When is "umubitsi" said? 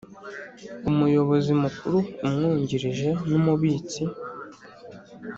3.39-4.01